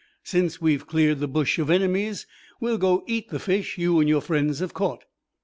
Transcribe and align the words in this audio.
Since 0.23 0.59
we've 0.59 0.87
cleared 0.87 1.19
the 1.19 1.27
bush 1.27 1.59
of 1.59 1.69
enemies 1.69 2.25
we'll 2.59 2.79
go 2.79 3.03
eat 3.05 3.29
the 3.29 3.37
fish 3.37 3.77
you 3.77 3.99
and 3.99 4.09
your 4.09 4.21
friends 4.21 4.57
have 4.57 4.73
caught." 4.73 5.03